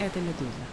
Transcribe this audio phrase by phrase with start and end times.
[0.00, 0.70] Это «Медуза».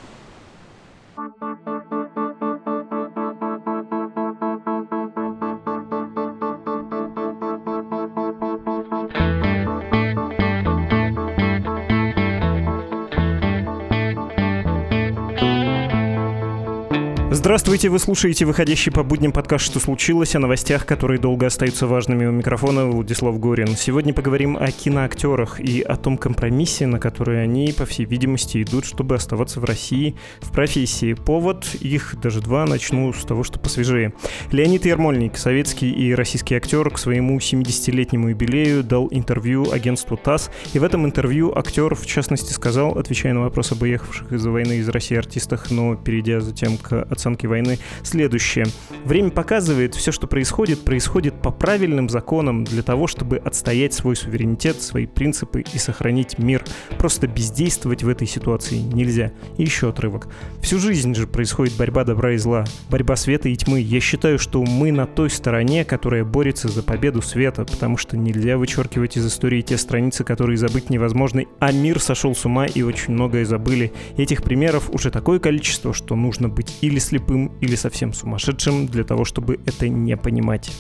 [17.58, 22.28] Здравствуйте, вы слушаете выходящий по будням подкаст «Что случилось?» о новостях, которые долго остаются важными
[22.28, 23.76] у микрофона Владислав Горин.
[23.76, 28.86] Сегодня поговорим о киноактерах и о том компромиссе, на который они, по всей видимости, идут,
[28.86, 31.16] чтобы оставаться в России в профессии.
[31.16, 34.14] Повод, их даже два, начну с того, что посвежее.
[34.52, 40.78] Леонид Ермольник, советский и российский актер, к своему 70-летнему юбилею дал интервью агентству ТАСС, и
[40.78, 44.88] в этом интервью актер, в частности, сказал, отвечая на вопрос об уехавших из-за войны из
[44.90, 48.66] России артистах, но перейдя затем к оценке оценки войны следующее.
[49.06, 54.82] Время показывает, все, что происходит, происходит по правильным законам для того, чтобы отстоять свой суверенитет,
[54.82, 56.64] свои принципы и сохранить мир.
[56.98, 59.32] Просто бездействовать в этой ситуации нельзя.
[59.58, 60.28] И еще отрывок.
[60.62, 63.80] Всю жизнь же происходит борьба добра и зла, борьба света и тьмы.
[63.80, 68.58] Я считаю, что мы на той стороне, которая борется за победу света, потому что нельзя
[68.58, 73.14] вычеркивать из истории те страницы, которые забыть невозможно, а мир сошел с ума и очень
[73.14, 73.94] многое забыли.
[74.18, 79.04] Этих примеров уже такое количество, что нужно быть или слепым, слепым или совсем сумасшедшим для
[79.04, 80.72] того, чтобы это не понимать.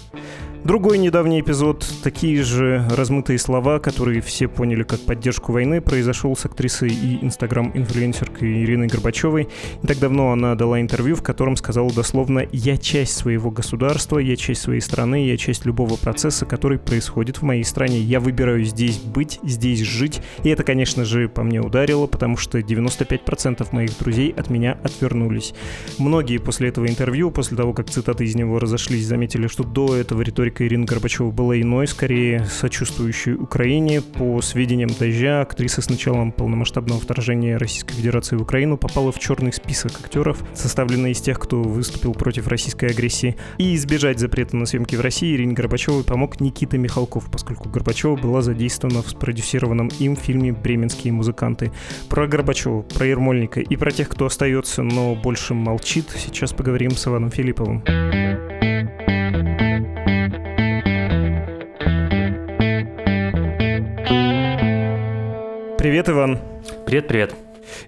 [0.63, 6.45] Другой недавний эпизод, такие же размытые слова, которые все поняли как поддержку войны, произошел с
[6.45, 9.47] актрисой и инстаграм-инфлюенсеркой Ириной Горбачевой.
[9.81, 14.35] Не так давно она дала интервью, в котором сказала дословно «Я часть своего государства, я
[14.35, 17.99] часть своей страны, я часть любого процесса, который происходит в моей стране.
[17.99, 20.21] Я выбираю здесь быть, здесь жить».
[20.43, 25.53] И это, конечно же, по мне ударило, потому что 95% моих друзей от меня отвернулись.
[25.97, 30.23] Многие после этого интервью, после того, как цитаты из него разошлись, заметили, что до этого
[30.23, 34.01] риторика риторика Ирины Горбачевой была иной, скорее сочувствующей Украине.
[34.01, 39.51] По сведениям Дождя, актриса с началом полномасштабного вторжения Российской Федерации в Украину попала в черный
[39.51, 43.35] список актеров, составленный из тех, кто выступил против российской агрессии.
[43.57, 48.41] И избежать запрета на съемки в России Ирине Горбачевой помог Никита Михалков, поскольку Горбачева была
[48.41, 51.71] задействована в спродюсированном им фильме «Бременские музыканты».
[52.09, 57.05] Про Горбачева, про Ермольника и про тех, кто остается, но больше молчит, сейчас поговорим с
[57.07, 57.83] Иваном Филипповым.
[65.87, 66.39] Привет, Иван.
[66.85, 67.33] Привет, привет.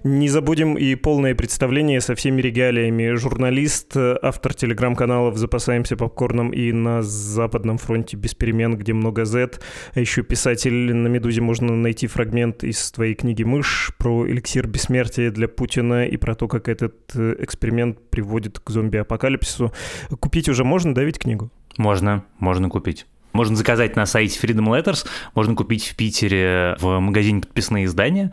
[0.04, 3.12] Не забудем и полное представление со всеми регалиями.
[3.12, 9.60] Журналист, автор телеграм-каналов «Запасаемся попкорном» и на Западном фронте без перемен, где много Z.
[9.92, 15.30] А еще писатель на «Медузе» можно найти фрагмент из твоей книги «Мышь» про эликсир бессмертия
[15.30, 19.74] для Путина и про то, как этот э, эксперимент приводит к зомби-апокалипсису.
[20.20, 21.50] Купить уже можно, да, ведь книгу?
[21.76, 23.04] Можно, можно купить.
[23.32, 28.32] Можно заказать на сайте Freedom Letters, можно купить в Питере в магазине подписные издания.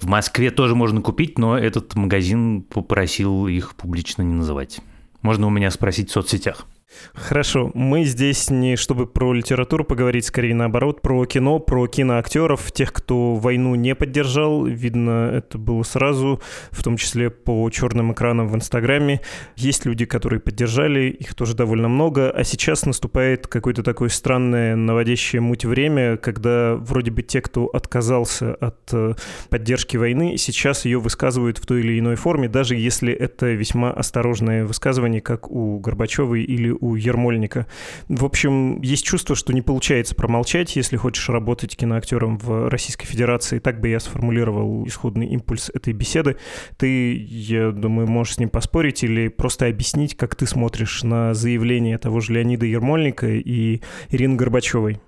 [0.00, 4.80] В Москве тоже можно купить, но этот магазин попросил их публично не называть.
[5.22, 6.66] Можно у меня спросить в соцсетях.
[7.14, 12.92] Хорошо, мы здесь не чтобы про литературу поговорить, скорее наоборот, про кино, про киноактеров, тех,
[12.92, 14.64] кто войну не поддержал.
[14.64, 16.40] Видно, это было сразу,
[16.70, 19.20] в том числе по черным экранам в Инстаграме.
[19.56, 25.40] Есть люди, которые поддержали, их тоже довольно много, а сейчас наступает какое-то такое странное наводящее
[25.40, 29.14] муть время, когда вроде бы те, кто отказался от э,
[29.48, 34.64] поддержки войны, сейчас ее высказывают в той или иной форме, даже если это весьма осторожное
[34.64, 37.66] высказывание, как у Горбачевой или у Ермольника.
[38.08, 43.58] В общем, есть чувство, что не получается промолчать, если хочешь работать киноактером в Российской Федерации.
[43.58, 46.36] Так бы я сформулировал исходный импульс этой беседы.
[46.76, 51.98] Ты, я думаю, можешь с ним поспорить или просто объяснить, как ты смотришь на заявление
[51.98, 53.80] того же Леонида Ермольника и
[54.10, 55.00] Ирины Горбачевой.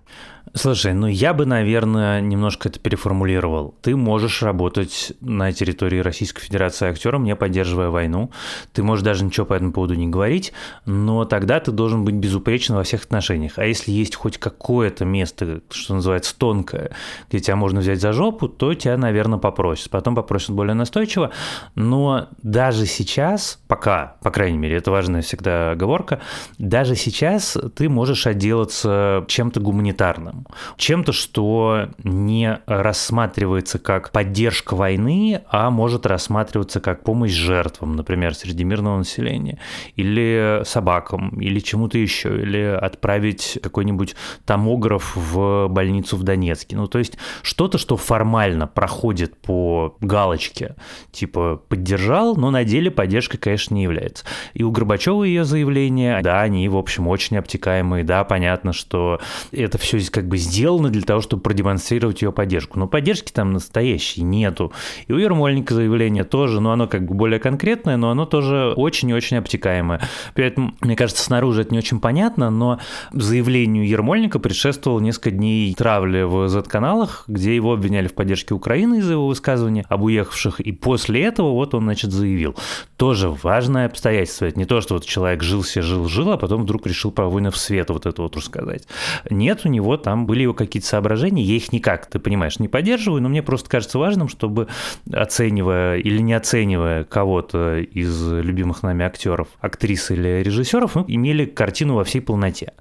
[0.55, 3.75] Слушай, ну я бы, наверное, немножко это переформулировал.
[3.83, 8.31] Ты можешь работать на территории Российской Федерации актером, не поддерживая войну.
[8.73, 10.53] Ты можешь даже ничего по этому поводу не говорить,
[10.87, 13.59] но тогда ты должен быть безупречен во всех отношениях.
[13.59, 16.91] А если есть хоть какое-то место, что называется, тонкое,
[17.29, 19.91] где тебя можно взять за жопу, то тебя, наверное, попросят.
[19.91, 21.31] Потом попросят более настойчиво.
[21.75, 26.21] Но даже сейчас, пока, по крайней мере, это важная всегда оговорка,
[26.59, 30.47] даже сейчас ты можешь отделаться чем-то гуманитарным этом.
[30.77, 38.65] Чем-то, что не рассматривается как поддержка войны, а может рассматриваться как помощь жертвам, например, среди
[38.65, 39.59] мирного населения,
[39.97, 46.77] или собакам, или чему-то еще, или отправить какой-нибудь томограф в больницу в Донецке.
[46.77, 50.77] Ну, то есть что-то, что формально проходит по галочке,
[51.13, 54.25] типа поддержал, но на деле поддержкой, конечно, не является.
[54.55, 59.21] И у Горбачева ее заявления, да, они, в общем, очень обтекаемые, да, понятно, что
[59.53, 62.79] это все все как бы сделано для того, чтобы продемонстрировать ее поддержку.
[62.79, 64.73] Но поддержки там настоящей нету.
[65.07, 69.39] И у Ермольника заявление тоже, но оно как бы более конкретное, но оно тоже очень-очень
[69.39, 70.03] обтекаемое.
[70.35, 72.81] При этом, мне кажется, снаружи это не очень понятно, но
[73.13, 79.13] заявлению Ермольника предшествовало несколько дней травли в Z-каналах, где его обвиняли в поддержке Украины из-за
[79.13, 82.57] его высказывания об уехавших, и после этого вот он, значит, заявил.
[82.97, 84.45] Тоже важное обстоятельство.
[84.47, 87.29] Это не то, что вот человек жил себе, жил, жил, а потом вдруг решил про
[87.29, 88.87] войны в свет вот это вот рассказать.
[89.31, 93.23] Нет, у него там были его какие-то соображения, я их никак, ты понимаешь, не поддерживаю,
[93.23, 94.69] но мне просто кажется важным, чтобы
[95.13, 101.95] оценивая или не оценивая кого-то из любимых нами актеров, актрис или режиссеров, мы имели картину
[101.95, 102.73] во всей полноте.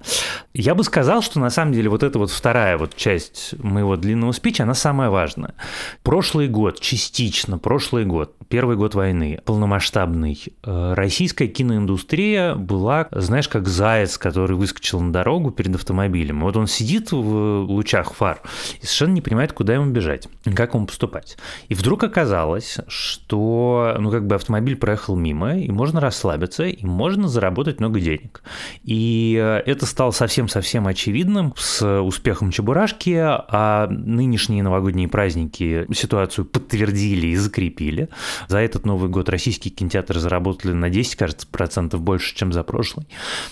[0.54, 4.32] Я бы сказал, что на самом деле вот эта вот вторая вот часть моего длинного
[4.32, 5.54] спича, она самая важная.
[6.02, 13.68] Прошлый год, частично прошлый год, первый год войны, полномасштабный, э, российская киноиндустрия была, знаешь, как
[13.68, 16.40] заяц, который выскочил на дорогу перед автомобилем.
[16.40, 18.40] Вот он сидит в лучах фар
[18.80, 21.36] и совершенно не понимает, куда ему бежать, как ему поступать.
[21.68, 27.28] И вдруг оказалось, что, ну, как бы автомобиль проехал мимо, и можно расслабиться, и можно
[27.28, 28.42] заработать много денег.
[28.84, 37.28] И э, это стало совсем-совсем очевидным с успехом Чебурашки, а нынешние новогодние праздники ситуацию подтвердили
[37.28, 38.08] и закрепили.
[38.48, 43.06] За этот Новый год российские кинотеатры заработали на 10, кажется, процентов больше, чем за прошлый.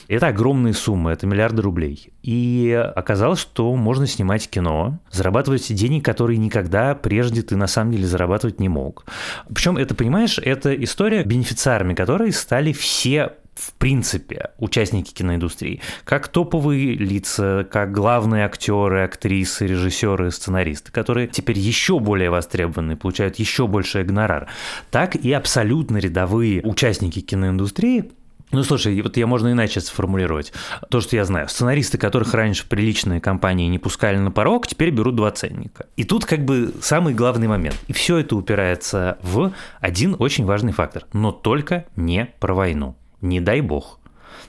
[0.09, 2.13] Это огромные суммы, это миллиарды рублей.
[2.23, 8.07] И оказалось, что можно снимать кино, зарабатывать денег, которые никогда прежде ты на самом деле
[8.07, 9.05] зарабатывать не мог.
[9.53, 16.95] Причем это, понимаешь, это история бенефициарами, которые стали все в принципе, участники киноиндустрии, как топовые
[16.95, 24.03] лица, как главные актеры, актрисы, режиссеры, сценаристы, которые теперь еще более востребованы, получают еще больше
[24.03, 24.49] гонорар,
[24.91, 28.13] так и абсолютно рядовые участники киноиндустрии,
[28.53, 30.53] ну, слушай, вот я можно иначе сформулировать.
[30.89, 31.49] То, что я знаю.
[31.49, 35.87] Сценаристы, которых раньше приличные компании не пускали на порог, теперь берут два ценника.
[35.97, 37.79] И тут как бы самый главный момент.
[37.89, 41.05] И все это упирается в один очень важный фактор.
[41.13, 42.97] Но только не про войну.
[43.21, 43.99] Не дай бог.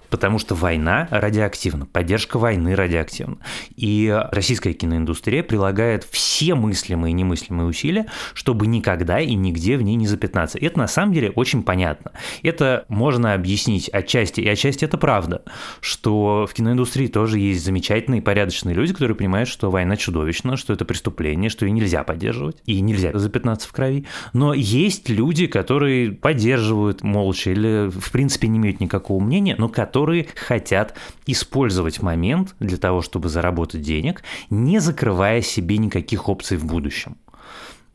[0.09, 3.37] Потому что война радиоактивна, поддержка войны радиоактивна.
[3.75, 9.95] И российская киноиндустрия прилагает все мыслимые и немыслимые усилия, чтобы никогда и нигде в ней
[9.95, 10.57] не запятнаться.
[10.59, 12.11] Это на самом деле очень понятно.
[12.43, 15.43] Это можно объяснить отчасти, и отчасти это правда,
[15.81, 20.85] что в киноиндустрии тоже есть замечательные порядочные люди, которые понимают, что война чудовищна, что это
[20.85, 24.05] преступление, что ее нельзя поддерживать, и нельзя запятнаться в крови.
[24.33, 29.96] Но есть люди, которые поддерживают молча или в принципе не имеют никакого мнения, но которые
[29.97, 30.93] которые хотят
[31.25, 34.21] использовать момент для того, чтобы заработать денег,
[34.51, 37.17] не закрывая себе никаких опций в будущем.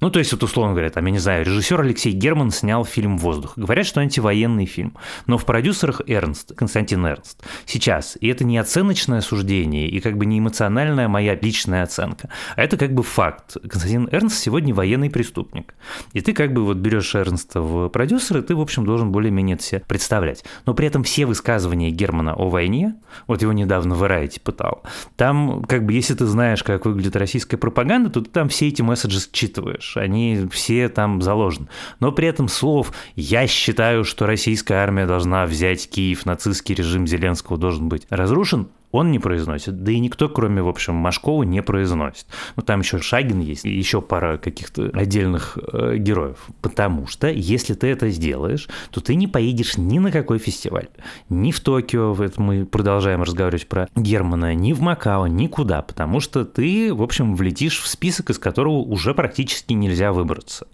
[0.02, 3.18] Ну, то есть, вот условно говоря, там, я не знаю, режиссер Алексей Герман снял фильм
[3.18, 3.52] «Воздух».
[3.54, 4.94] Говорят, что антивоенный фильм.
[5.28, 7.40] Но в продюсерах Эрнст, Константин Эрнст.
[7.66, 8.18] Сейчас.
[8.20, 12.30] И это не оценочное суждение, и как бы не эмоциональная моя личная оценка.
[12.56, 13.56] А это как бы факт.
[13.62, 15.72] Константин Эрнст сегодня военный преступник.
[16.14, 19.62] И ты как бы вот берешь Эрнста в продюсеры, ты, в общем, должен более-менее это
[19.62, 20.44] себе представлять.
[20.66, 22.96] Но при этом все высказывания Германа о войне,
[23.28, 24.82] вот его недавно в Variety пытал,
[25.14, 28.82] там как бы, если ты знаешь, как выглядит российская пропаганда, то ты там все эти
[28.82, 31.68] месседжи считываешь знаешь, они все там заложены.
[32.00, 37.58] Но при этом слов «я считаю, что российская армия должна взять Киев, нацистский режим Зеленского
[37.58, 42.26] должен быть разрушен», он не произносит, да и никто, кроме, в общем, Машкова, не произносит.
[42.56, 46.46] Ну, там еще Шагин есть, и еще пара каких-то отдельных э, героев.
[46.60, 50.88] Потому что, если ты это сделаешь, то ты не поедешь ни на какой фестиваль.
[51.30, 56.44] Ни в Токио, это мы продолжаем разговаривать про Германа, ни в Макао, никуда, потому что
[56.44, 60.66] ты, в общем, влетишь в список, из которого уже практически нельзя выбраться.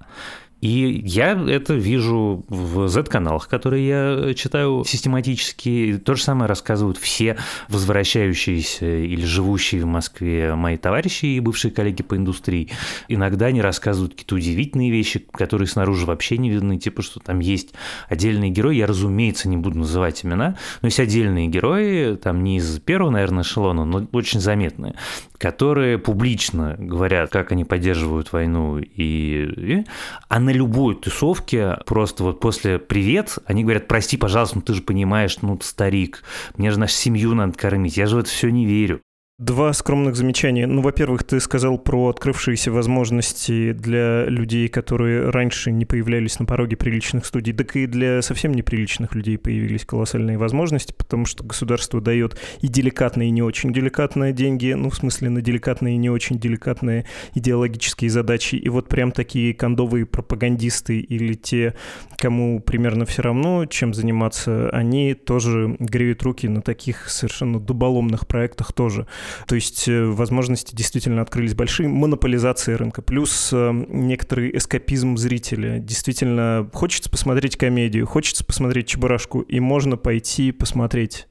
[0.60, 6.00] И я это вижу в Z-каналах, которые я читаю систематически.
[6.04, 7.36] То же самое рассказывают все
[7.68, 12.70] возвращающиеся или живущие в Москве мои товарищи и бывшие коллеги по индустрии.
[13.06, 17.74] Иногда они рассказывают какие-то удивительные вещи, которые снаружи вообще не видны, типа, что там есть
[18.08, 18.76] отдельные герои.
[18.76, 23.42] Я, разумеется, не буду называть имена, но есть отдельные герои, там не из первого, наверное,
[23.42, 24.94] эшелона, но очень заметные,
[25.38, 29.86] которые публично говорят, как они поддерживают войну, и, и
[30.28, 34.82] а на любой тусовке просто вот после «привет» они говорят «прости, пожалуйста, ну ты же
[34.82, 36.24] понимаешь, ну старик,
[36.56, 39.00] мне же нашу семью надо кормить, я же в это все не верю».
[39.38, 40.66] Два скромных замечания.
[40.66, 46.76] Ну, во-первых, ты сказал про открывшиеся возможности для людей, которые раньше не появлялись на пороге
[46.76, 52.36] приличных студий, так и для совсем неприличных людей появились колоссальные возможности, потому что государство дает
[52.62, 56.40] и деликатные, и не очень деликатные деньги, ну, в смысле, на деликатные и не очень
[56.40, 58.56] деликатные идеологические задачи.
[58.56, 61.74] И вот прям такие кондовые пропагандисты или те,
[62.16, 68.72] кому примерно все равно, чем заниматься, они тоже греют руки на таких совершенно дуболомных проектах
[68.72, 69.06] тоже.
[69.46, 71.88] То есть э, возможности действительно открылись большие.
[71.88, 75.78] Монополизация рынка, плюс э, некоторый эскапизм зрителя.
[75.78, 81.26] Действительно, хочется посмотреть комедию, хочется посмотреть Чебурашку, и можно пойти посмотреть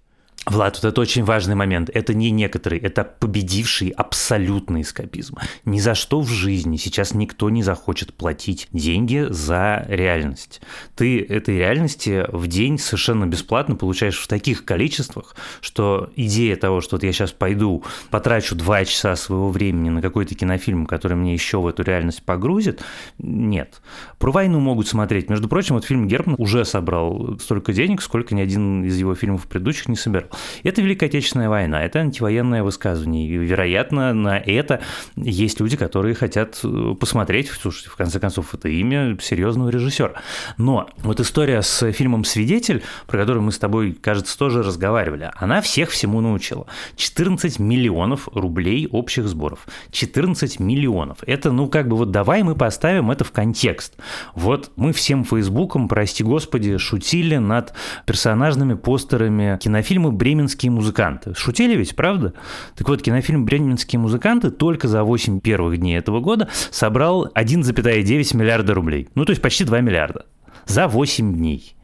[0.49, 1.89] Влад, вот это очень важный момент.
[1.93, 5.35] Это не некоторые, это победивший абсолютный эскапизм.
[5.65, 10.61] Ни за что в жизни сейчас никто не захочет платить деньги за реальность.
[10.95, 16.95] Ты этой реальности в день совершенно бесплатно получаешь в таких количествах, что идея того, что
[16.95, 21.59] вот я сейчас пойду, потрачу два часа своего времени на какой-то кинофильм, который мне еще
[21.59, 22.81] в эту реальность погрузит,
[23.17, 23.81] нет.
[24.17, 25.29] Про войну могут смотреть.
[25.29, 29.45] Между прочим, вот фильм Герман уже собрал столько денег, сколько ни один из его фильмов
[29.47, 30.29] предыдущих не собирал.
[30.63, 33.27] Это Великая Отечественная война, это антивоенное высказывание.
[33.27, 34.81] И, вероятно, на это
[35.15, 40.13] есть люди, которые хотят э, посмотреть, слушайте, в конце концов, это имя серьезного режиссера.
[40.57, 45.61] Но вот история с фильмом «Свидетель», про который мы с тобой, кажется, тоже разговаривали, она
[45.61, 46.67] всех всему научила.
[46.95, 49.67] 14 миллионов рублей общих сборов.
[49.91, 51.19] 14 миллионов.
[51.25, 53.95] Это, ну, как бы вот давай мы поставим это в контекст.
[54.35, 57.73] Вот мы всем Фейсбуком, прости господи, шутили над
[58.05, 61.33] персонажными постерами кинофильма «Бременские музыканты».
[61.35, 62.33] Шутили ведь, правда?
[62.75, 68.73] Так вот, кинофильм «Бременские музыканты» только за 8 первых дней этого года собрал 1,9 миллиарда
[68.73, 69.07] рублей.
[69.15, 70.25] Ну, то есть почти 2 миллиарда.
[70.65, 71.76] За 8 дней.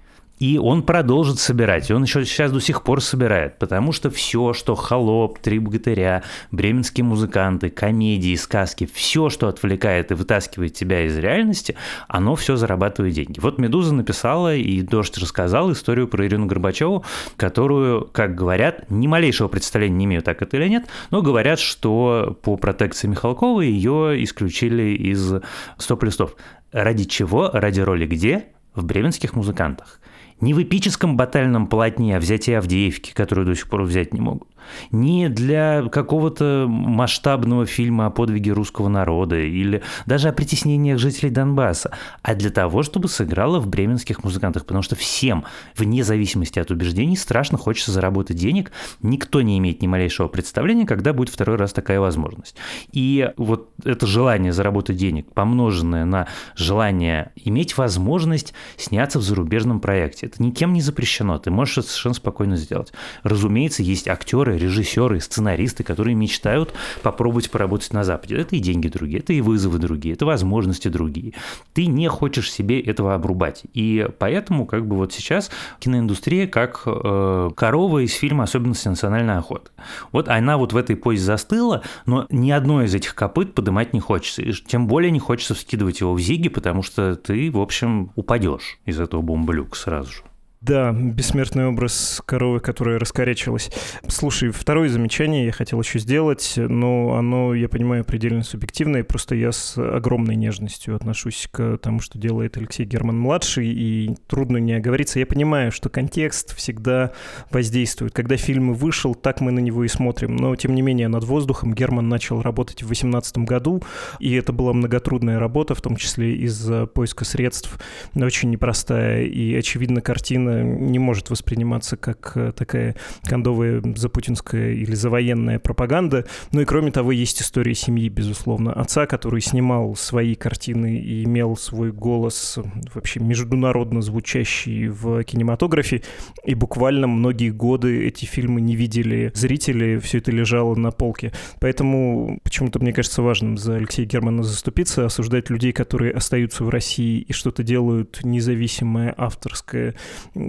[0.43, 4.51] И он продолжит собирать, и он еще сейчас до сих пор собирает, потому что все,
[4.51, 6.21] что «Холоп», «Три богатыря»,
[6.51, 11.77] «Бременские музыканты», комедии, сказки, все, что отвлекает и вытаскивает тебя из реальности,
[12.09, 13.39] оно все зарабатывает деньги.
[13.39, 17.05] Вот «Медуза» написала, и «Дождь» рассказал историю про Ирину Горбачеву,
[17.37, 22.37] которую, как говорят, ни малейшего представления не имею, так это или нет, но говорят, что
[22.41, 25.35] по протекции Михалкова ее исключили из
[25.77, 26.35] стоп-листов.
[26.73, 27.49] Ради чего?
[27.53, 28.47] Ради роли где?
[28.75, 30.01] В бременских музыкантах.
[30.43, 34.52] Не в эпическом батальном полотне, а взятие Авдеевки, которую до сих пор взять не могут
[34.91, 41.91] не для какого-то масштабного фильма о подвиге русского народа или даже о притеснениях жителей Донбасса,
[42.21, 47.15] а для того, чтобы сыграла в бременских музыкантах, потому что всем, вне зависимости от убеждений,
[47.15, 51.99] страшно хочется заработать денег, никто не имеет ни малейшего представления, когда будет второй раз такая
[51.99, 52.55] возможность.
[52.91, 60.27] И вот это желание заработать денег, помноженное на желание иметь возможность сняться в зарубежном проекте,
[60.27, 62.93] это никем не запрещено, ты можешь это совершенно спокойно сделать.
[63.23, 68.37] Разумеется, есть актеры, актеры, режиссеры, сценаристы, которые мечтают попробовать поработать на Западе.
[68.37, 71.33] Это и деньги другие, это и вызовы другие, это возможности другие.
[71.73, 73.63] Ты не хочешь себе этого обрубать.
[73.73, 79.71] И поэтому как бы вот сейчас киноиндустрия как э, корова из фильма «Особенности национальной охоты».
[80.11, 83.99] Вот она вот в этой позе застыла, но ни одно из этих копыт поднимать не
[83.99, 84.41] хочется.
[84.41, 88.79] И тем более не хочется вскидывать его в зиги, потому что ты, в общем, упадешь
[88.85, 90.23] из этого бомболюка сразу же.
[90.63, 93.69] Да, бессмертный образ коровы, которая раскорячилась.
[94.07, 99.51] Слушай, второе замечание я хотел еще сделать, но оно, я понимаю, предельно субъективное, просто я
[99.51, 105.19] с огромной нежностью отношусь к тому, что делает Алексей Герман-младший, и трудно не оговориться.
[105.19, 107.11] Я понимаю, что контекст всегда
[107.51, 108.13] воздействует.
[108.13, 110.37] Когда фильм вышел, так мы на него и смотрим.
[110.37, 113.83] Но, тем не менее, над воздухом Герман начал работать в 2018 году,
[114.21, 117.77] и это была многотрудная работа, в том числе из-за поиска средств,
[118.15, 125.59] очень непростая, и, очевидно, картина не может восприниматься как э, такая кондовая запутинская или завоенная
[125.59, 126.25] пропаганда.
[126.51, 128.73] Ну и кроме того, есть история семьи, безусловно.
[128.73, 132.59] Отца, который снимал свои картины и имел свой голос
[132.93, 136.03] вообще международно звучащий в кинематографе.
[136.45, 141.31] И буквально многие годы эти фильмы не видели зрители, все это лежало на полке.
[141.59, 147.19] Поэтому почему-то мне кажется важным за Алексея Германа заступиться, осуждать людей, которые остаются в России
[147.21, 149.95] и что-то делают независимое, авторское,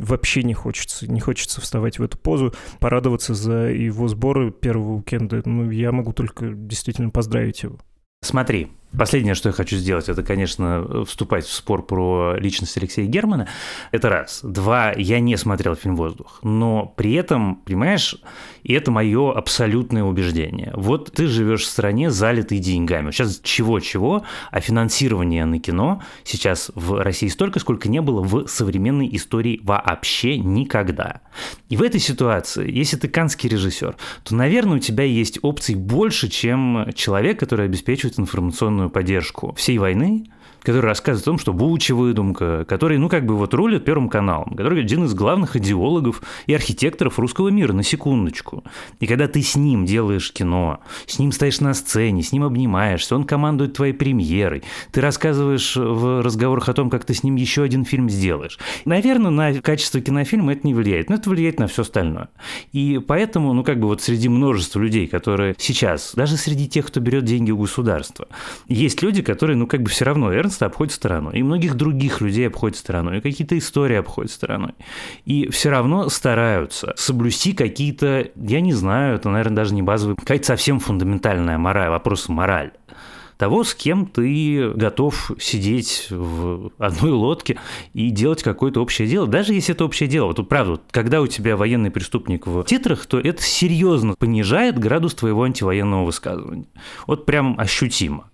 [0.00, 1.10] вообще не хочется.
[1.10, 5.42] Не хочется вставать в эту позу, порадоваться за его сборы первого уикенда.
[5.44, 7.78] Ну, я могу только действительно поздравить его.
[8.22, 13.48] Смотри, Последнее, что я хочу сделать, это, конечно, вступать в спор про личность Алексея Германа.
[13.90, 14.40] Это раз.
[14.42, 16.38] Два, я не смотрел фильм «Воздух».
[16.42, 18.16] Но при этом, понимаешь,
[18.62, 20.72] и это мое абсолютное убеждение.
[20.74, 23.10] Вот ты живешь в стране, залитой деньгами.
[23.10, 29.08] Сейчас чего-чего, а финансирование на кино сейчас в России столько, сколько не было в современной
[29.14, 31.20] истории вообще никогда.
[31.68, 36.28] И в этой ситуации, если ты канский режиссер, то, наверное, у тебя есть опций больше,
[36.28, 40.26] чем человек, который обеспечивает информационную поддержку всей войны,
[40.64, 44.54] который рассказывает о том, что Бучи выдумка, который, ну, как бы вот рулит Первым каналом,
[44.56, 48.64] который один из главных идеологов и архитекторов русского мира, на секундочку.
[48.98, 53.14] И когда ты с ним делаешь кино, с ним стоишь на сцене, с ним обнимаешься,
[53.14, 57.62] он командует твоей премьерой, ты рассказываешь в разговорах о том, как ты с ним еще
[57.62, 58.58] один фильм сделаешь.
[58.86, 62.30] Наверное, на качество кинофильма это не влияет, но это влияет на все остальное.
[62.72, 67.00] И поэтому, ну, как бы вот среди множества людей, которые сейчас, даже среди тех, кто
[67.00, 68.28] берет деньги у государства,
[68.66, 72.48] есть люди, которые, ну, как бы все равно Эрнста обходят стороной, и многих других людей
[72.48, 74.72] обходят стороной, и какие-то истории обходят стороной.
[75.24, 80.46] И все равно стараются соблюсти какие-то, я не знаю, это, наверное, даже не базовые, какая-то
[80.46, 82.72] совсем фундаментальная мораль, вопрос мораль
[83.36, 87.58] того, с кем ты готов сидеть в одной лодке
[87.92, 90.26] и делать какое-то общее дело, даже если это общее дело.
[90.26, 95.14] Вот тут правда, когда у тебя военный преступник в титрах, то это серьезно понижает градус
[95.14, 96.66] твоего антивоенного высказывания.
[97.06, 98.30] Вот прям ощутимо.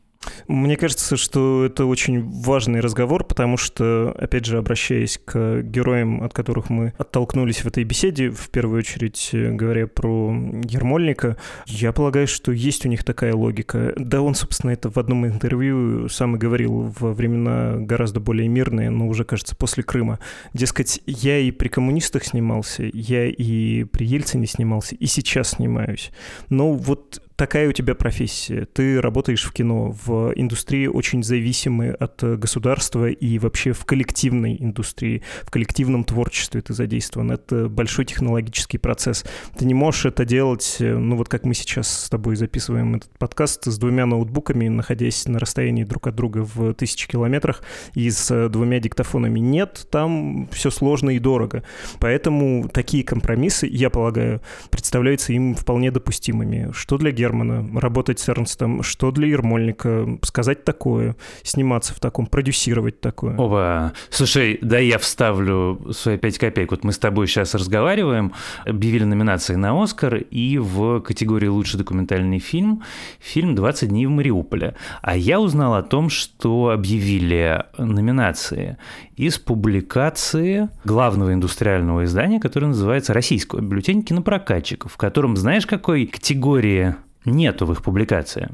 [0.49, 6.35] Мне кажется, что это очень важный разговор, потому что, опять же, обращаясь к героям, от
[6.35, 10.33] которых мы оттолкнулись в этой беседе, в первую очередь э, говоря про
[10.65, 11.37] Ермольника,
[11.67, 13.93] я полагаю, что есть у них такая логика.
[13.97, 18.91] Да, он, собственно, это в одном интервью сам и говорил во времена гораздо более мирные,
[18.91, 20.19] но уже, кажется, после Крыма.
[20.53, 26.11] Дескать, я и при коммунистах снимался, я и при Ельцине снимался, и сейчас снимаюсь.
[26.49, 28.67] Но вот такая у тебя профессия.
[28.67, 35.23] Ты работаешь в кино, в индустрии очень зависимой от государства и вообще в коллективной индустрии,
[35.45, 37.31] в коллективном творчестве ты задействован.
[37.31, 39.25] Это большой технологический процесс.
[39.57, 43.65] Ты не можешь это делать, ну вот как мы сейчас с тобой записываем этот подкаст,
[43.65, 47.63] с двумя ноутбуками, находясь на расстоянии друг от друга в тысячи километрах
[47.95, 49.41] и с двумя диктофонами.
[49.41, 51.63] Нет, там все сложно и дорого.
[52.01, 56.71] Поэтому такие компромиссы, я полагаю, представляются им вполне допустимыми.
[56.75, 62.27] Что для Германа Германа, работать с Эрнстом, что для Ермольника, сказать такое, сниматься в таком,
[62.27, 63.37] продюсировать такое.
[63.37, 63.93] Оба.
[64.11, 66.73] Слушай, да я вставлю свои пять копеек.
[66.73, 68.33] Вот мы с тобой сейчас разговариваем,
[68.67, 72.83] объявили номинации на Оскар и в категории «Лучший документальный фильм»
[73.21, 74.75] фильм «20 дней в Мариуполе».
[75.01, 78.77] А я узнал о том, что объявили номинации
[79.15, 86.97] из публикации главного индустриального издания, которое называется «Российского бюллетень кинопрокатчиков», в котором, знаешь, какой категории
[87.25, 88.51] нету в их публикации.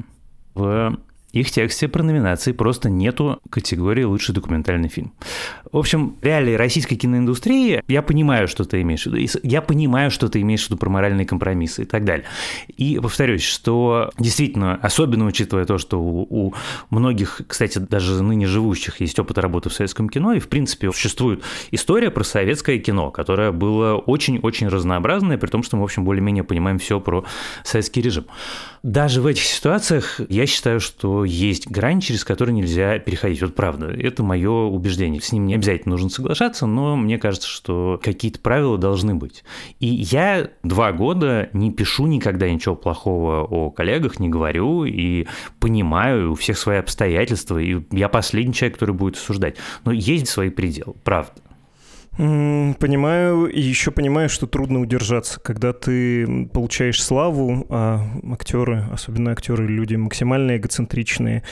[0.54, 0.96] В
[1.40, 5.12] их тексте про номинации просто нету категории «Лучший документальный фильм».
[5.70, 9.38] В общем, реалии российской киноиндустрии, я понимаю, что ты имеешь в виду.
[9.42, 12.25] Я понимаю, что ты имеешь в виду про моральные компромиссы и так далее.
[12.76, 16.54] И повторюсь, что действительно, особенно учитывая то, что у, у
[16.90, 21.42] многих, кстати, даже ныне живущих есть опыт работы в советском кино, и, в принципе, существует
[21.70, 26.44] история про советское кино, которое было очень-очень разнообразное, при том, что мы, в общем, более-менее
[26.44, 27.25] понимаем все про
[27.64, 28.25] советский режим.
[28.82, 33.43] Даже в этих ситуациях я считаю, что есть грань, через которую нельзя переходить.
[33.43, 35.21] Вот правда, это мое убеждение.
[35.21, 39.45] С ним не обязательно нужно соглашаться, но мне кажется, что какие-то правила должны быть.
[39.80, 45.26] И я два года не пишу никогда ничего плохого о коллегах, не говорю и
[45.60, 49.56] понимаю, у всех свои обстоятельства, и я последний человек, который будет осуждать.
[49.84, 51.32] Но есть свои пределы, правда.
[52.16, 59.66] Понимаю, и еще понимаю, что трудно удержаться, когда ты получаешь славу, а актеры, особенно актеры,
[59.66, 61.42] люди максимально эгоцентричные,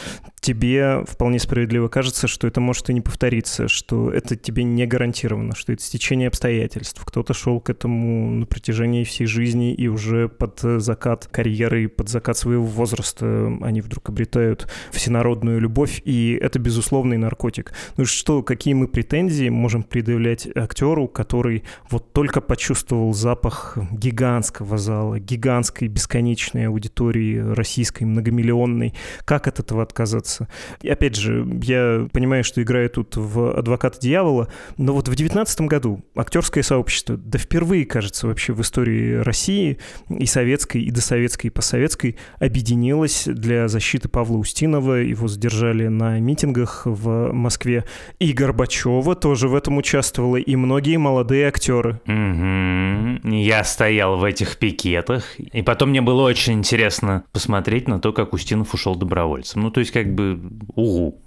[0.41, 5.55] тебе вполне справедливо кажется, что это может и не повториться, что это тебе не гарантировано,
[5.55, 7.03] что это стечение обстоятельств.
[7.05, 12.39] Кто-то шел к этому на протяжении всей жизни и уже под закат карьеры, под закат
[12.39, 17.73] своего возраста они вдруг обретают всенародную любовь, и это безусловный наркотик.
[17.99, 25.19] Ну что, какие мы претензии можем предъявлять актеру, который вот только почувствовал запах гигантского зала,
[25.19, 30.49] гигантской бесконечной аудитории российской, многомиллионной, как от этого отказаться?
[30.83, 35.61] И опять же, я понимаю, что играю тут в адвоката дьявола, но вот в 19
[35.63, 41.51] году актерское сообщество, да впервые, кажется, вообще в истории России и советской, и досоветской, и
[41.51, 44.95] постсоветской, объединилось для защиты Павла Устинова.
[44.95, 47.85] Его задержали на митингах в Москве.
[48.19, 52.01] И Горбачева тоже в этом участвовала, и многие молодые актеры.
[52.07, 53.35] Угу.
[53.35, 58.33] Я стоял в этих пикетах, и потом мне было очень интересно посмотреть на то, как
[58.33, 59.63] Устинов ушел добровольцем.
[59.63, 60.41] Ну, то есть, как бы
[60.75, 61.21] угу.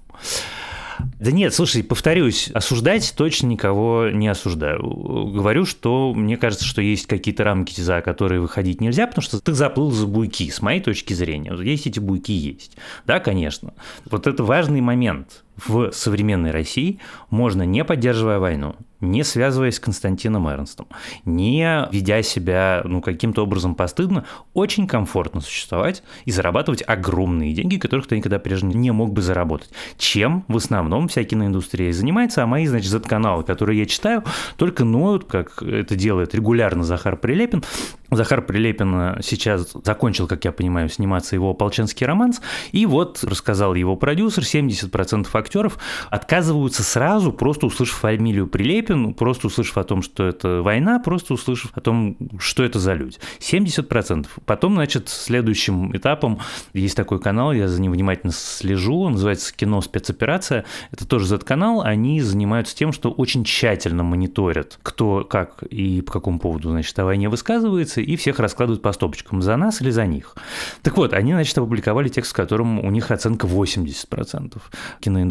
[1.19, 4.81] Да нет, слушай, повторюсь, осуждать точно никого не осуждаю.
[4.81, 9.53] Говорю, что мне кажется, что есть какие-то рамки, за которые выходить нельзя, потому что ты
[9.53, 11.53] заплыл за буйки, с моей точки зрения.
[11.61, 12.77] Есть эти буйки есть.
[13.05, 13.73] Да, конечно.
[14.09, 20.47] Вот это важный момент в современной России можно, не поддерживая войну, не связываясь с Константином
[20.47, 20.87] Эрнстом,
[21.25, 28.07] не ведя себя ну, каким-то образом постыдно, очень комфортно существовать и зарабатывать огромные деньги, которых
[28.07, 29.69] ты никогда прежде не мог бы заработать.
[29.97, 34.23] Чем в основном вся киноиндустрия занимается, а мои, значит, Z-каналы, которые я читаю,
[34.57, 37.63] только ноют, как это делает регулярно Захар Прилепин,
[38.09, 42.41] Захар Прилепин сейчас закончил, как я понимаю, сниматься его «Ополченский романс»,
[42.71, 45.46] и вот рассказал его продюсер, 70% актеров
[46.09, 51.71] отказываются сразу, просто услышав фамилию Прилепин, просто услышав о том, что это война, просто услышав
[51.73, 53.17] о том, что это за люди.
[53.39, 54.27] 70%.
[54.45, 56.39] Потом, значит, следующим этапом
[56.73, 60.65] есть такой канал, я за ним внимательно слежу, он называется «Кино спецоперация».
[60.91, 66.39] Это тоже Z-канал, они занимаются тем, что очень тщательно мониторят, кто, как и по какому
[66.39, 70.35] поводу, значит, о войне высказывается, и всех раскладывают по стопочкам, за нас или за них.
[70.81, 74.61] Так вот, они, значит, опубликовали текст, в котором у них оценка 80%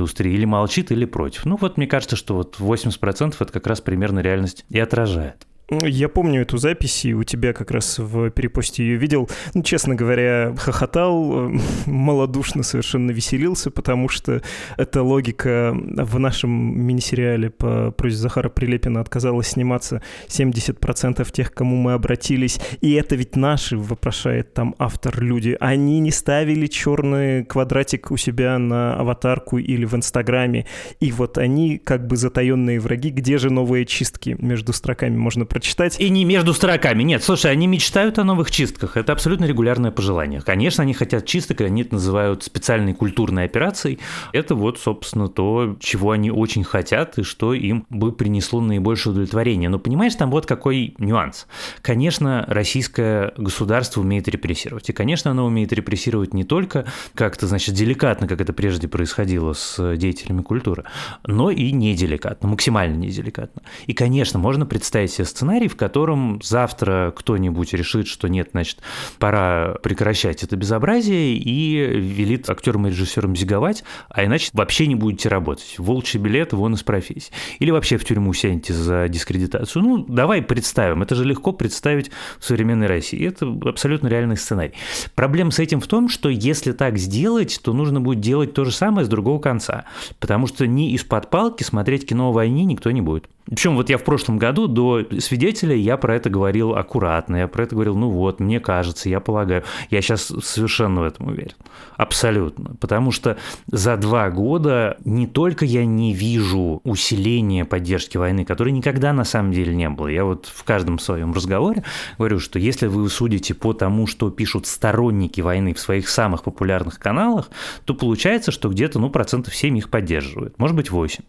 [0.06, 1.44] киноиндустрии, или молчит, или против.
[1.44, 5.46] Ну вот мне кажется, что вот 80% это как раз примерно реальность и отражает.
[5.68, 9.28] Я помню эту запись, и у тебя как раз в перепосте ее видел.
[9.52, 11.50] Ну, честно говоря, хохотал,
[11.86, 14.42] малодушно совершенно веселился, потому что
[14.76, 21.94] эта логика в нашем мини-сериале по просьбе Захара Прилепина отказалась сниматься 70% тех, кому мы
[21.94, 22.60] обратились.
[22.80, 25.56] И это ведь наши, вопрошает там автор люди.
[25.58, 30.66] Они не ставили черный квадратик у себя на аватарку или в Инстаграме.
[31.00, 33.10] И вот они как бы затаенные враги.
[33.10, 35.98] Где же новые чистки между строками можно прочитать.
[35.98, 37.02] И не между строками.
[37.02, 38.98] Нет, слушай, они мечтают о новых чистках.
[38.98, 40.42] Это абсолютно регулярное пожелание.
[40.42, 43.98] Конечно, они хотят чисток, и они это называют специальной культурной операцией.
[44.32, 49.70] Это вот, собственно, то, чего они очень хотят и что им бы принесло наибольшее удовлетворение.
[49.70, 51.46] Но понимаешь, там вот какой нюанс.
[51.80, 54.90] Конечно, российское государство умеет репрессировать.
[54.90, 59.96] И, конечно, оно умеет репрессировать не только как-то, значит, деликатно, как это прежде происходило с
[59.96, 60.84] деятелями культуры,
[61.24, 63.62] но и неделикатно, максимально неделикатно.
[63.86, 68.80] И, конечно, можно представить себе сценарий, сценарий, в котором завтра кто-нибудь решит, что нет, значит,
[69.20, 75.28] пора прекращать это безобразие и велит актерам и режиссерам зиговать, а иначе вообще не будете
[75.28, 75.76] работать.
[75.78, 77.32] Волчий билет вон из профессии.
[77.60, 79.82] Или вообще в тюрьму сядете за дискредитацию.
[79.82, 81.02] Ну, давай представим.
[81.02, 83.24] Это же легко представить в современной России.
[83.24, 84.72] Это абсолютно реальный сценарий.
[85.14, 88.72] Проблема с этим в том, что если так сделать, то нужно будет делать то же
[88.72, 89.84] самое с другого конца.
[90.18, 93.28] Потому что не из-под палки смотреть кино о войне никто не будет.
[93.46, 97.62] Причем вот я в прошлом году до свидетеля я про это говорил аккуратно, я про
[97.62, 99.62] это говорил, ну вот, мне кажется, я полагаю.
[99.90, 101.54] Я сейчас совершенно в этом уверен.
[101.96, 102.74] Абсолютно.
[102.80, 103.36] Потому что
[103.70, 109.52] за два года не только я не вижу усиления поддержки войны, которой никогда на самом
[109.52, 110.08] деле не было.
[110.08, 111.84] Я вот в каждом своем разговоре
[112.18, 116.98] говорю, что если вы судите по тому, что пишут сторонники войны в своих самых популярных
[116.98, 117.48] каналах,
[117.84, 121.22] то получается, что где-то ну, процентов 7 их поддерживают, может быть 8.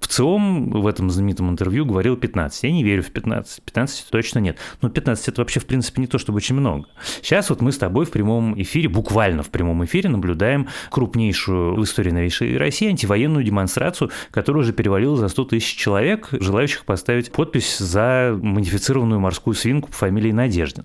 [0.00, 2.62] В ЦИОМ в этом знаменитом интервью говорил 15.
[2.64, 3.62] Я не верю в 15.
[3.62, 4.58] 15 точно нет.
[4.82, 6.86] Но 15 это вообще, в принципе, не то, чтобы очень много.
[7.22, 11.82] Сейчас вот мы с тобой в прямом эфире, буквально в прямом эфире, наблюдаем крупнейшую в
[11.84, 17.78] истории новейшей России антивоенную демонстрацию, которая уже перевалила за 100 тысяч человек, желающих поставить подпись
[17.78, 20.84] за модифицированную морскую свинку по фамилии Надеждин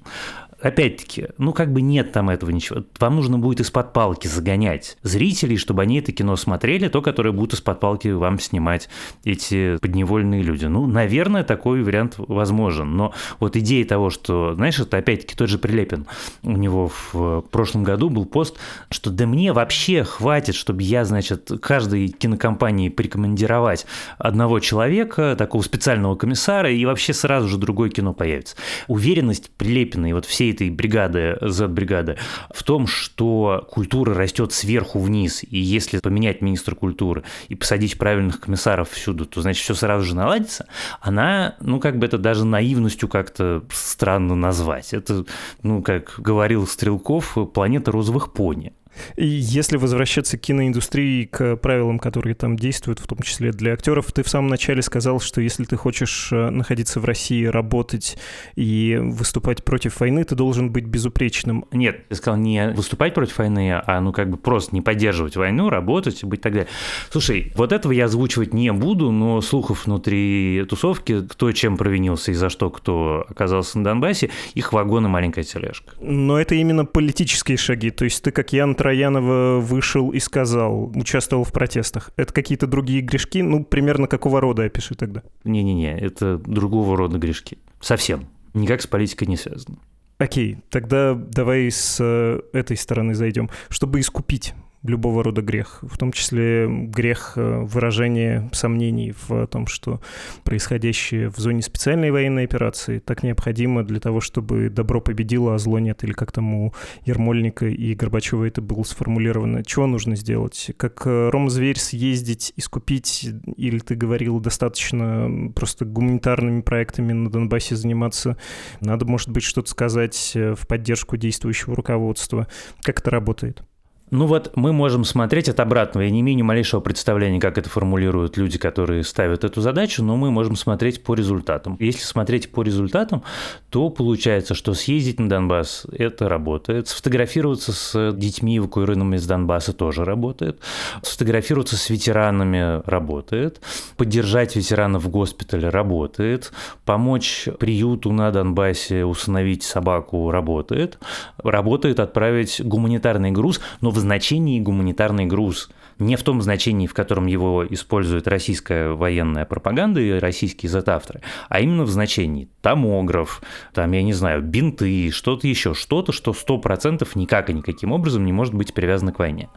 [0.61, 2.83] опять-таки, ну как бы нет там этого ничего.
[2.99, 7.53] Вам нужно будет из-под палки загонять зрителей, чтобы они это кино смотрели, то, которое будут
[7.53, 8.89] из-под палки вам снимать
[9.23, 10.65] эти подневольные люди.
[10.65, 12.95] Ну, наверное, такой вариант возможен.
[12.95, 16.05] Но вот идея того, что, знаешь, это опять-таки тот же Прилепин.
[16.43, 18.57] У него в прошлом году был пост,
[18.89, 23.85] что да мне вообще хватит, чтобы я, значит, каждой кинокомпании порекомендировать
[24.17, 28.55] одного человека, такого специального комиссара, и вообще сразу же другое кино появится.
[28.87, 32.17] Уверенность Прилепина и вот всей всей этой бригады, Z-бригады,
[32.53, 38.39] в том, что культура растет сверху вниз, и если поменять министра культуры и посадить правильных
[38.39, 40.67] комиссаров всюду, то, значит, все сразу же наладится,
[41.01, 44.93] она, ну, как бы это даже наивностью как-то странно назвать.
[44.93, 45.25] Это,
[45.63, 48.73] ну, как говорил Стрелков, планета розовых пони.
[49.15, 54.11] И если возвращаться к киноиндустрии, к правилам, которые там действуют, в том числе для актеров,
[54.11, 58.17] ты в самом начале сказал, что если ты хочешь э, находиться в России, работать
[58.55, 61.65] и выступать против войны, ты должен быть безупречным.
[61.71, 65.69] Нет, я сказал не выступать против войны, а ну как бы просто не поддерживать войну,
[65.69, 66.69] работать, быть так далее.
[67.11, 72.33] Слушай, вот этого я озвучивать не буду, но слухов внутри тусовки, кто чем провинился и
[72.33, 75.93] за что кто оказался на Донбассе, их вагон и маленькая тележка.
[75.99, 77.91] Но это именно политические шаги.
[77.91, 82.11] То есть ты, как Ян, Троянова вышел и сказал, участвовал в протестах.
[82.15, 83.41] Это какие-то другие грешки?
[83.41, 85.21] Ну, примерно какого рода, опиши тогда.
[85.43, 87.57] Не-не-не, это другого рода грешки.
[87.81, 88.29] Совсем.
[88.53, 89.79] Никак с политикой не связано.
[90.17, 93.49] Окей, тогда давай с э, этой стороны зайдем.
[93.67, 100.01] Чтобы искупить любого рода грех, в том числе грех э, выражения сомнений в том, что
[100.43, 105.79] происходящее в зоне специальной военной операции так необходимо для того, чтобы добро победило, а зло
[105.79, 106.73] нет, или как там у
[107.05, 109.63] Ермольника и Горбачева это было сформулировано.
[109.65, 110.71] Чего нужно сделать?
[110.77, 117.75] Как э, Ром Зверь съездить, искупить, или ты говорил, достаточно просто гуманитарными проектами на Донбассе
[117.75, 118.37] заниматься?
[118.79, 122.47] Надо, может быть, что-то сказать э, в поддержку действующего руководства.
[122.81, 123.63] Как это работает?
[124.11, 126.03] Ну вот мы можем смотреть от обратного.
[126.03, 130.17] Я не имею ни малейшего представления, как это формулируют люди, которые ставят эту задачу, но
[130.17, 131.77] мы можем смотреть по результатам.
[131.79, 133.23] Если смотреть по результатам,
[133.69, 136.87] то получается, что съездить на Донбасс– это работает.
[136.87, 140.59] Сфотографироваться с детьми, эвакуированными из Донбасса, тоже работает.
[141.03, 143.61] Сфотографироваться с ветеранами– работает.
[143.95, 146.51] Поддержать ветеранов в госпитале– работает.
[146.83, 150.97] Помочь приюту на Донбассе усыновить собаку– работает.
[151.43, 156.93] Работает отправить гуманитарный груз, но в в значении гуманитарный груз не в том значении, в
[156.93, 163.41] котором его использует российская военная пропаганда и российские затавтры, а именно в значении томограф,
[163.73, 168.33] там, я не знаю, бинты, что-то еще, что-то, что 100% никак и никаким образом не
[168.33, 169.49] может быть привязано к войне.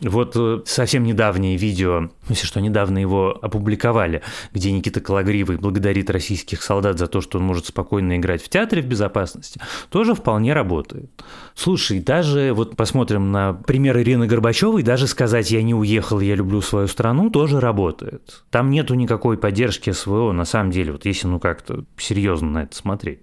[0.00, 4.22] Вот э, совсем недавнее видео, если что, недавно его опубликовали,
[4.52, 8.82] где Никита Калагривый благодарит российских солдат за то, что он может спокойно играть в театре
[8.82, 11.10] в безопасности, тоже вполне работает.
[11.54, 16.60] Слушай, даже вот посмотрим на пример Ирины Горбачевой, даже сказать «я не уехал, я люблю
[16.60, 18.44] свою страну» тоже работает.
[18.50, 22.76] Там нету никакой поддержки СВО, на самом деле, вот если ну как-то серьезно на это
[22.76, 23.20] смотреть.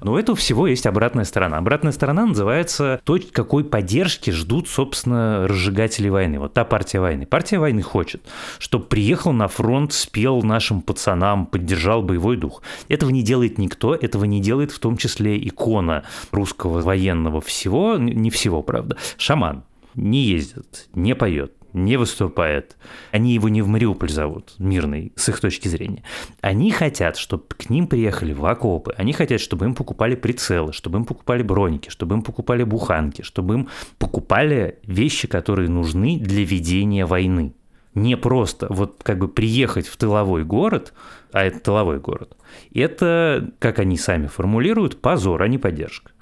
[0.00, 1.58] Но у этого всего есть обратная сторона.
[1.58, 6.38] Обратная сторона называется то, какой поддержки ждут, собственно, разжигатели войны.
[6.38, 7.26] Вот та партия войны.
[7.26, 8.22] Партия войны хочет,
[8.58, 12.62] чтобы приехал на фронт, спел нашим пацанам, поддержал боевой дух.
[12.88, 18.30] Этого не делает никто, этого не делает в том числе икона русского военного всего, не
[18.30, 19.64] всего, правда, шаман
[19.94, 22.76] не ездит, не поет, не выступает.
[23.10, 26.04] Они его не в Мариуполь зовут, мирный, с их точки зрения.
[26.40, 28.94] Они хотят, чтобы к ним приехали в окопы.
[28.96, 33.54] Они хотят, чтобы им покупали прицелы, чтобы им покупали броники, чтобы им покупали буханки, чтобы
[33.54, 37.54] им покупали вещи, которые нужны для ведения войны.
[37.94, 40.94] Не просто вот как бы приехать в тыловой город,
[41.32, 42.36] а это тыловой город.
[42.72, 46.12] Это, как они сами формулируют, позор, а не поддержка.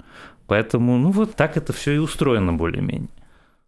[0.47, 3.09] Поэтому, ну вот так это все и устроено более-менее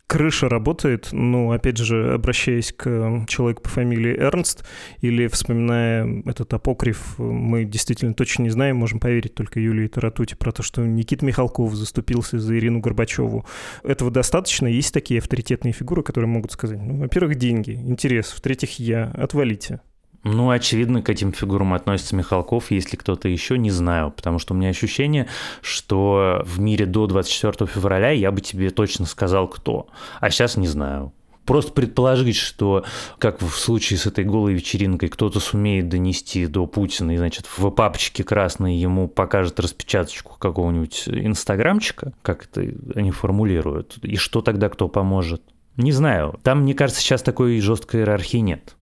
[0.08, 4.66] крыша работает, ну, опять же, обращаясь к человеку по фамилии Эрнст,
[5.02, 10.52] или вспоминая этот апокриф, мы действительно точно не знаем, можем поверить только Юлии Таратути про
[10.52, 13.46] то, что Никита Михалков заступился за Ирину Горбачеву.
[13.84, 14.68] Этого достаточно?
[14.68, 19.82] Есть такие авторитетные фигуры, которые могут сказать, ну, во-первых, деньги, интерес, в-третьих, я, отвалите.
[20.28, 24.58] Ну, очевидно, к этим фигурам относится Михалков, если кто-то еще, не знаю, потому что у
[24.58, 25.28] меня ощущение,
[25.62, 29.86] что в мире до 24 февраля я бы тебе точно сказал, кто,
[30.20, 31.14] а сейчас не знаю.
[31.46, 32.86] Просто предположить, что,
[33.20, 37.70] как в случае с этой голой вечеринкой, кто-то сумеет донести до Путина, и, значит, в
[37.70, 42.62] папочке красной ему покажет распечаточку какого-нибудь инстаграмчика, как это
[42.96, 45.44] они формулируют, и что тогда кто поможет?
[45.78, 46.40] Не знаю.
[46.42, 48.76] Там, мне кажется, сейчас такой жесткой иерархии нет.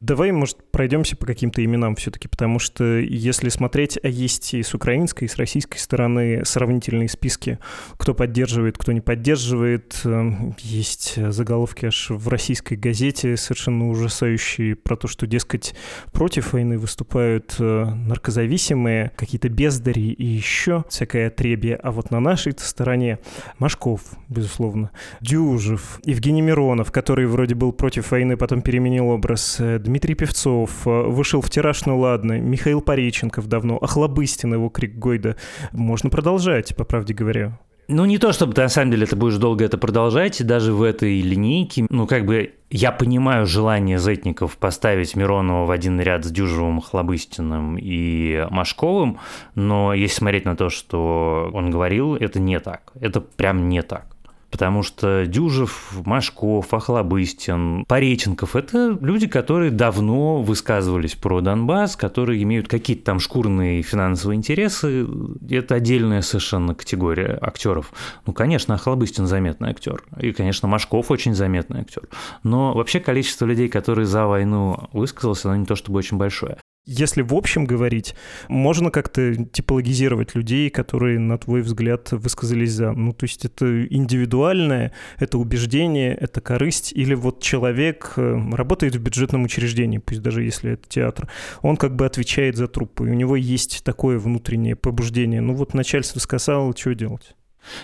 [0.00, 4.72] Давай, может, пройдемся по каким-то именам все-таки, потому что если смотреть, а есть и с
[4.72, 7.58] украинской, и с российской стороны сравнительные списки,
[7.96, 10.00] кто поддерживает, кто не поддерживает.
[10.04, 15.74] Эм, есть заголовки аж в российской газете совершенно ужасающие про то, что, дескать,
[16.12, 21.74] против войны выступают э, наркозависимые, какие-то бездари и еще всякое отребье.
[21.74, 23.18] А вот на нашей стороне
[23.58, 30.14] Машков, безусловно, Дюжев, Евгений Миронов, который вроде был против войны, потом переменил образ, э, Дмитрий
[30.14, 35.36] Певцов, э, вышел в тираж, ну ладно, Михаил Пореченков давно, Охлобыстин, его крик Гойда.
[35.72, 37.58] Можно продолжать, по правде говоря.
[37.88, 40.82] Ну, не то, чтобы ты, на самом деле ты будешь долго это продолжать, даже в
[40.82, 46.30] этой линейке, ну, как бы, я понимаю желание Зетников поставить Миронова в один ряд с
[46.30, 49.20] Дюжевым, Хлобыстиным и Машковым,
[49.54, 52.92] но если смотреть на то, что он говорил, это не так.
[53.00, 54.17] Это прям не так.
[54.50, 62.66] Потому что Дюжев, Машков, Охлобыстин, Пореченков– это люди, которые давно высказывались про Донбасс, которые имеют
[62.66, 65.06] какие-то там шкурные финансовые интересы.
[65.50, 67.92] Это отдельная совершенно категория актеров.
[68.26, 70.02] Ну, конечно, Охлобыстин заметный актер.
[70.18, 72.08] И, конечно, Машков очень заметный актер.
[72.42, 76.58] Но вообще количество людей, которые за войну высказался, оно не то чтобы очень большое.
[76.90, 78.14] Если в общем говорить,
[78.48, 82.92] можно как-то типологизировать людей, которые, на твой взгляд, высказались за.
[82.92, 89.00] Ну, то есть это индивидуальное, это убеждение, это корысть, или вот человек э, работает в
[89.00, 91.28] бюджетном учреждении, пусть даже если это театр,
[91.60, 95.42] он как бы отвечает за труппу, и у него есть такое внутреннее побуждение.
[95.42, 97.34] Ну вот начальство сказало, что делать?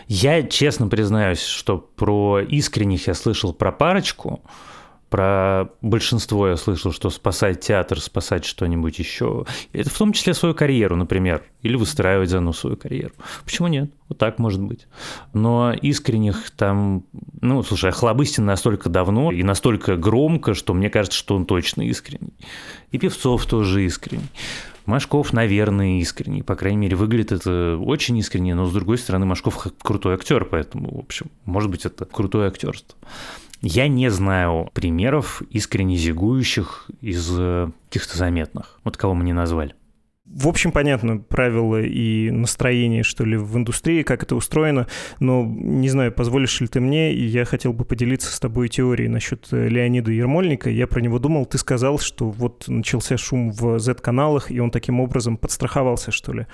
[0.08, 4.42] Я честно признаюсь, что про искренних я слышал про парочку,
[5.10, 9.44] про большинство я слышал, что спасать театр, спасать что-нибудь еще.
[9.72, 13.12] Это в том числе свою карьеру, например, или выстраивать заново свою карьеру.
[13.44, 13.90] Почему нет?
[14.08, 14.86] Вот так может быть.
[15.32, 17.04] Но искренних там...
[17.40, 22.34] Ну, слушай, Охлобыстин настолько давно и настолько громко, что мне кажется, что он точно искренний.
[22.90, 24.28] И Певцов тоже искренний.
[24.86, 26.42] Машков, наверное, искренний.
[26.42, 30.96] По крайней мере, выглядит это очень искренне, но с другой стороны, Машков крутой актер, поэтому,
[30.96, 32.98] в общем, может быть, это крутое актерство.
[33.66, 38.78] Я не знаю примеров искренне зигующих из э, каких-то заметных.
[38.84, 39.74] Вот кого мы не назвали.
[40.26, 44.86] В общем, понятно правила и настроение, что ли, в индустрии, как это устроено,
[45.20, 49.08] но не знаю, позволишь ли ты мне, и я хотел бы поделиться с тобой теорией
[49.08, 50.70] насчет э, Леонида Ермольника.
[50.70, 54.98] Я про него думал, ты сказал, что вот начался шум в Z-каналах, и он таким
[54.98, 56.46] образом подстраховался, что ли.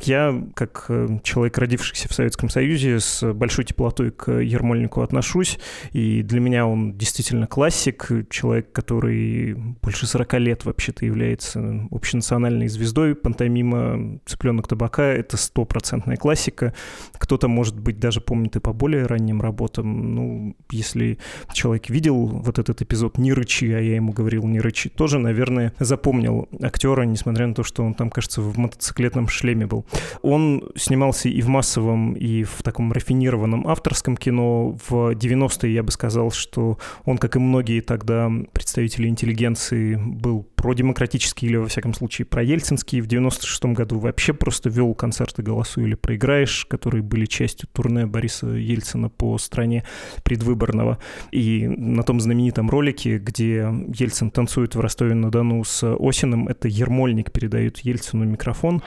[0.00, 5.58] Я, как э, человек, родившийся в Советском Союзе, с большой теплотой к Ермольнику отношусь,
[5.92, 13.17] и для меня он действительно классик, человек, который больше 40 лет вообще-то является общенациональной звездой,
[13.22, 16.74] пантомима «Цыпленок табака»— это стопроцентная классика.
[17.12, 20.14] Кто-то, может быть, даже помнит и по более ранним работам.
[20.14, 21.18] Ну, если
[21.52, 25.72] человек видел вот этот эпизод «Не рычи», а я ему говорил «Не рычи», тоже, наверное,
[25.78, 29.84] запомнил актера, несмотря на то, что он там, кажется, в мотоциклетном шлеме был.
[30.22, 34.76] Он снимался и в массовом, и в таком рафинированном авторском кино.
[34.88, 41.48] В 90-е я бы сказал, что он, как и многие тогда представители интеллигенции, был продемократический
[41.48, 43.00] или, во всяком случае, проельцинский.
[43.00, 48.46] В 96 году вообще просто вел концерты «Голосуй или проиграешь», которые были частью турне Бориса
[48.46, 49.84] Ельцина по стране
[50.22, 50.98] предвыборного.
[51.32, 57.78] И на том знаменитом ролике, где Ельцин танцует в Ростове-на-Дону с Осиным, это Ермольник передает
[57.78, 58.82] Ельцину микрофон.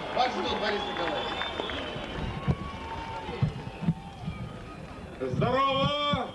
[5.20, 6.28] Здорово!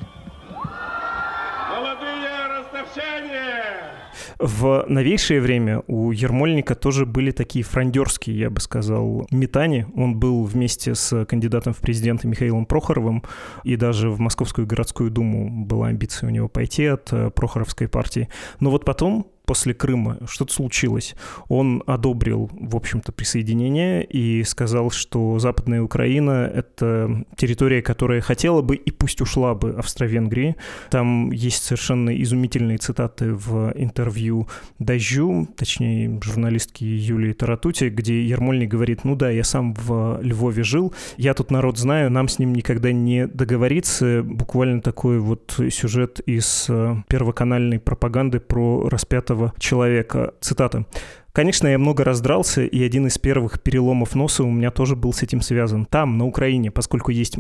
[1.71, 4.06] Молодые ростовчане!
[4.39, 9.87] В новейшее время у Ермольника тоже были такие фрондерские, я бы сказал, метания.
[9.95, 13.23] Он был вместе с кандидатом в президенты Михаилом Прохоровым,
[13.65, 18.29] и даже в Московскую городскую думу была амбиция у него пойти от э, Прохоровской партии.
[18.61, 21.15] Но вот потом после Крыма что-то случилось.
[21.49, 28.75] Он одобрил, в общем-то, присоединение и сказал, что Западная Украина— это территория, которая хотела бы
[28.77, 30.57] и пусть ушла бы Австро-Венгрии.
[30.91, 39.05] Там есть совершенно изумительные цитаты в интервью Дождю, точнее, журналистки Юлии Таратути, где Ермольник говорит,
[39.05, 42.91] ну да, я сам в Львове жил, я тут народ знаю, нам с ним никогда
[42.93, 44.23] не договориться.
[44.25, 46.69] Буквально такой вот сюжет из
[47.09, 50.35] первоканальной пропаганды про распятого этого человека.
[50.41, 50.87] Цитата.
[51.33, 55.23] Конечно, я много раздрался, и один из первых переломов носа у меня тоже был с
[55.23, 55.85] этим связан.
[55.85, 57.37] Там, на Украине, поскольку есть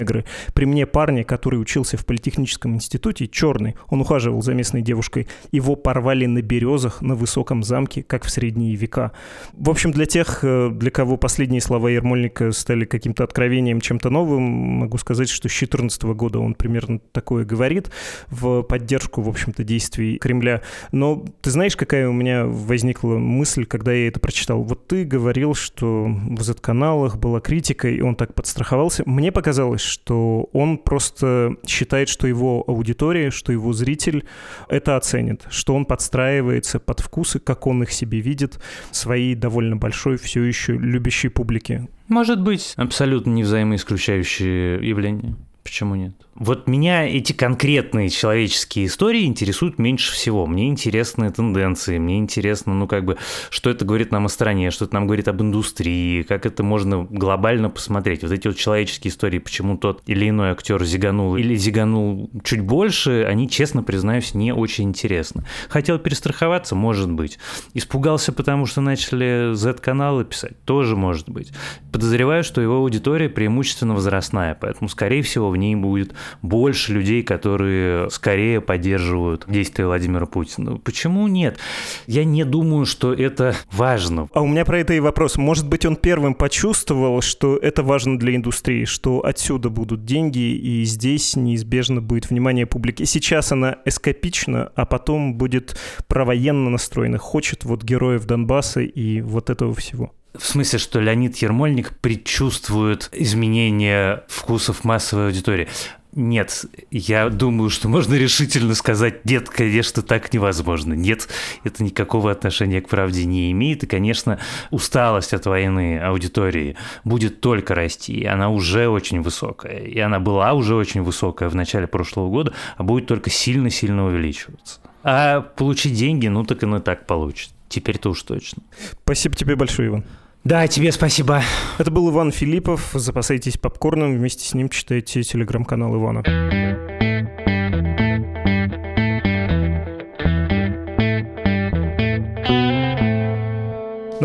[0.00, 0.24] негры.
[0.54, 5.76] При мне парня, который учился в политехническом институте, черный, он ухаживал за местной девушкой, его
[5.76, 9.12] порвали на березах на высоком замке, как в средние века.
[9.52, 14.42] В общем, для тех, э, для кого последние слова Ермольника стали каким-то откровением, чем-то новым,
[14.42, 17.90] могу сказать, что с 2014 года он примерно такое говорит
[18.28, 20.62] в поддержку, в общем-то, действий Кремля.
[20.92, 24.62] Но ты знаешь, какая у меня возникла мысль, когда я это прочитал?
[24.62, 29.02] Вот ты говорил, что в Z-каналах была критика, и он так подстраховался.
[29.06, 34.24] Мне показалось, что он просто считает, что его аудитория, что его зритель
[34.68, 40.16] это оценит, что он подстраивается под вкусы, как он их себе видит, своей довольно большой,
[40.18, 41.88] все еще любящей публики.
[42.08, 45.36] Может быть, абсолютно невзаимоисключающие явления.
[45.62, 46.25] Почему нет?
[46.38, 50.46] Вот меня эти конкретные человеческие истории интересуют меньше всего.
[50.46, 53.16] Мне интересны тенденции, мне интересно, ну, как бы,
[53.48, 57.04] что это говорит нам о стране, что это нам говорит об индустрии, как это можно
[57.04, 58.22] глобально посмотреть.
[58.22, 63.24] Вот эти вот человеческие истории, почему тот или иной актер зиганул или зиганул чуть больше,
[63.26, 65.44] они, честно признаюсь, не очень интересны.
[65.70, 67.38] Хотел перестраховаться, может быть.
[67.72, 71.52] Испугался, потому что начали Z-каналы писать, тоже может быть.
[71.92, 78.10] Подозреваю, что его аудитория преимущественно возрастная, поэтому, скорее всего, в ней будет больше людей, которые
[78.10, 80.76] скорее поддерживают действия Владимира Путина.
[80.78, 81.58] Почему нет?
[82.06, 84.28] Я не думаю, что это важно.
[84.32, 85.36] А у меня про это и вопрос.
[85.36, 90.84] Может быть, он первым почувствовал, что это важно для индустрии, что отсюда будут деньги, и
[90.84, 93.04] здесь неизбежно будет внимание публики.
[93.04, 99.74] Сейчас она эскапична, а потом будет провоенно настроена, хочет вот героев Донбасса и вот этого
[99.74, 100.12] всего.
[100.38, 105.68] В смысле, что Леонид Ермольник предчувствует изменение вкусов массовой аудитории.
[106.16, 110.94] Нет, я думаю, что можно решительно сказать, нет, конечно, так невозможно.
[110.94, 111.28] Нет,
[111.62, 113.84] это никакого отношения к правде не имеет.
[113.84, 114.38] И, конечно,
[114.70, 116.74] усталость от войны аудитории
[117.04, 118.14] будет только расти.
[118.14, 119.80] И она уже очень высокая.
[119.80, 124.80] И она была уже очень высокая в начале прошлого года, а будет только сильно-сильно увеличиваться.
[125.02, 127.50] А получить деньги, ну так и на так получит.
[127.68, 128.62] Теперь-то уж точно.
[129.02, 130.04] Спасибо тебе большое, Иван.
[130.46, 131.42] Да, тебе спасибо.
[131.76, 132.90] Это был Иван Филиппов.
[132.94, 134.16] Запасайтесь попкорном.
[134.16, 136.22] Вместе с ним читайте телеграм-канал Ивана.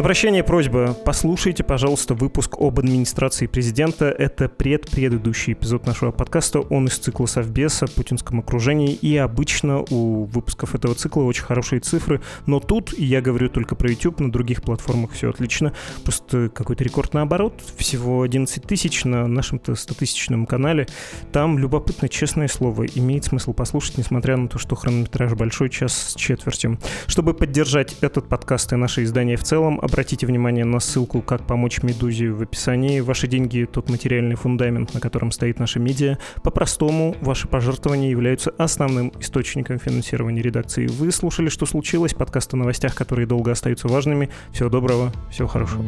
[0.01, 0.97] На прощание просьба.
[1.05, 4.05] Послушайте, пожалуйста, выпуск об администрации президента.
[4.05, 6.59] Это предпредыдущий эпизод нашего подкаста.
[6.59, 8.95] Он из цикла Совбеса, путинском окружении.
[8.95, 12.19] И обычно у выпусков этого цикла очень хорошие цифры.
[12.47, 15.71] Но тут, я говорю только про YouTube, на других платформах все отлично.
[16.03, 17.61] Просто какой-то рекорд наоборот.
[17.77, 20.87] Всего 11 тысяч на нашем-то 100-тысячном канале.
[21.31, 26.15] Там любопытно, честное слово, имеет смысл послушать, несмотря на то, что хронометраж большой, час с
[26.15, 26.79] четвертью.
[27.05, 31.83] Чтобы поддержать этот подкаст и наше издание в целом, Обратите внимание на ссылку «Как помочь
[31.83, 33.01] Медузе» в описании.
[33.01, 36.17] Ваши деньги— тот материальный фундамент, на котором стоит наша медиа.
[36.43, 40.87] По-простому, ваши пожертвования являются основным источником финансирования редакции.
[40.87, 44.29] Вы слушали «Что случилось?» Подкаст о новостях, которые долго остаются важными.
[44.53, 45.83] Всего доброго, всего хорошего.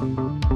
[0.00, 0.49] thank you